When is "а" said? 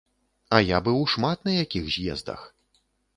0.55-0.61